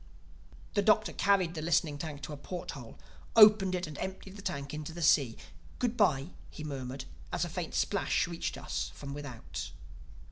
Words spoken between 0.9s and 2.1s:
carried the listening